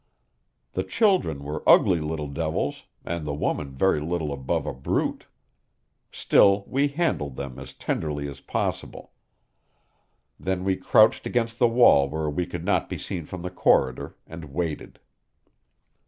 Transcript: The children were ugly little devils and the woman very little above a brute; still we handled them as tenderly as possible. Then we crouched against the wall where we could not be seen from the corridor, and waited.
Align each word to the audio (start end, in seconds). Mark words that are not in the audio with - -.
The 0.71 0.81
children 0.83 1.43
were 1.43 1.61
ugly 1.69 1.99
little 1.99 2.27
devils 2.27 2.85
and 3.05 3.23
the 3.23 3.35
woman 3.35 3.69
very 3.75 3.99
little 3.99 4.33
above 4.33 4.65
a 4.65 4.73
brute; 4.73 5.27
still 6.11 6.63
we 6.65 6.87
handled 6.87 7.35
them 7.35 7.59
as 7.59 7.75
tenderly 7.75 8.27
as 8.27 8.41
possible. 8.41 9.11
Then 10.39 10.63
we 10.63 10.75
crouched 10.75 11.27
against 11.27 11.59
the 11.59 11.67
wall 11.67 12.09
where 12.09 12.31
we 12.31 12.47
could 12.47 12.65
not 12.65 12.89
be 12.89 12.97
seen 12.97 13.25
from 13.27 13.43
the 13.43 13.51
corridor, 13.51 14.15
and 14.25 14.45
waited. 14.45 14.99